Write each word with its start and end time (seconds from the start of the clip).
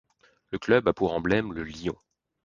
Le 0.49 0.57
club 0.57 0.87
a 0.87 0.93
pour 0.93 1.13
emblème 1.13 1.53
le 1.53 1.63
lion. 1.63 1.95